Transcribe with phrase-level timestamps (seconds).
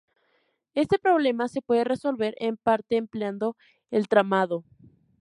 [0.73, 3.55] Este problema se puede resolver, en parte, empleando
[3.91, 4.63] el tramado.